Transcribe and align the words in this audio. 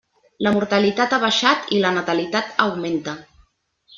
La 0.45 0.53
mortalitat 0.53 1.13
ha 1.17 1.19
baixat 1.25 1.69
i 1.77 1.83
la 1.85 1.93
natalitat 1.99 2.57
augmenta. 2.67 3.17